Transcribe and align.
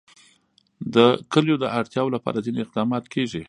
د 0.95 0.97
کلیو 1.31 1.61
د 1.63 1.65
اړتیاوو 1.79 2.13
لپاره 2.15 2.43
ځینې 2.45 2.59
اقدامات 2.61 3.05
کېږي. 3.13 3.39